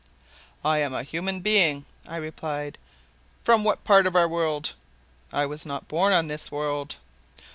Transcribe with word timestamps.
"I 0.65 0.79
am 0.79 0.95
a 0.95 1.03
human 1.03 1.41
being," 1.41 1.85
I 2.07 2.15
replied. 2.17 2.79
"From 3.43 3.63
what 3.63 3.83
part 3.83 4.07
of 4.07 4.15
our 4.15 4.27
world?" 4.27 4.73
"I 5.31 5.45
was 5.45 5.63
not 5.63 5.87
born 5.87 6.11
on 6.11 6.25
this 6.27 6.51
world." 6.51 6.95